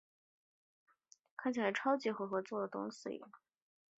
[1.37, 3.21] 看起来是超级适合合作的东西